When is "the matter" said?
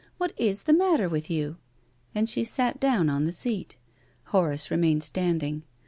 0.63-1.07